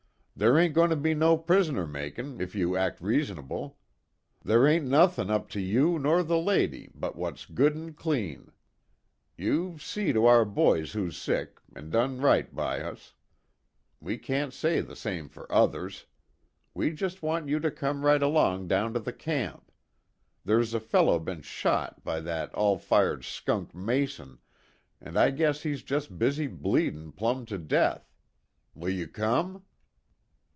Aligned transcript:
Ther' 0.39 0.57
ain't 0.57 0.73
goin' 0.73 0.89
to 0.89 0.95
be 0.95 1.13
no 1.13 1.37
prisoner 1.37 1.85
makin' 1.85 2.41
if 2.41 2.55
you'll 2.55 2.75
act 2.75 2.99
reas'nable. 2.99 3.75
Ther' 4.43 4.65
ain't 4.65 4.87
nuthin' 4.87 5.29
up 5.29 5.47
to 5.49 5.59
you 5.59 5.99
nor 5.99 6.23
the 6.23 6.39
leddy 6.39 6.89
but 6.95 7.15
wot's 7.15 7.45
good 7.45 7.75
an' 7.77 7.93
clean. 7.93 8.51
You've 9.37 9.83
see 9.83 10.11
to 10.13 10.25
our 10.25 10.43
boys 10.43 10.93
who's 10.93 11.15
sick, 11.15 11.59
an' 11.75 11.91
just 11.91 11.91
done 11.91 12.21
right 12.21 12.55
by 12.55 12.79
us 12.79 13.13
we 13.99 14.17
can't 14.17 14.51
say 14.51 14.81
the 14.81 14.95
same 14.95 15.29
fer 15.29 15.45
others. 15.51 16.07
We 16.73 16.91
just 16.91 17.21
want 17.21 17.47
you 17.47 17.59
to 17.59 17.69
come 17.69 18.03
right 18.03 18.23
along 18.23 18.67
down 18.67 18.95
to 18.95 18.99
the 18.99 19.13
camp. 19.13 19.71
Ther's 20.43 20.73
a 20.73 20.79
feller 20.79 21.19
bin 21.19 21.43
shot 21.43 22.03
by 22.03 22.19
that 22.19 22.51
all 22.55 22.79
fired 22.79 23.23
skunk 23.25 23.75
Mason, 23.75 24.39
an' 24.99 25.17
I 25.17 25.29
guess 25.29 25.61
he's 25.61 25.83
jest 25.83 26.17
busy 26.17 26.47
bleedin' 26.47 27.11
plumb 27.11 27.45
to 27.45 27.59
death. 27.59 28.09
Will 28.73 28.89
you 28.89 29.07
come?" 29.07 29.65